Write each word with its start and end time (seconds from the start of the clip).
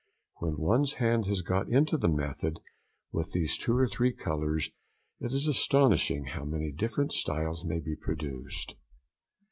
When 0.37 0.57
one's 0.57 0.93
hand 0.93 1.27
has 1.27 1.43
got 1.43 1.69
into 1.69 1.95
the 1.95 2.07
method 2.07 2.59
with 3.11 3.33
these 3.33 3.55
two 3.55 3.77
or 3.77 3.87
three 3.87 4.11
colours 4.11 4.71
it 5.19 5.31
is 5.31 5.47
astonishing 5.47 6.25
how 6.25 6.43
many 6.43 6.71
different 6.71 7.11
styles 7.11 7.63
may 7.63 7.79
be 7.79 7.95
produced. 7.95 8.73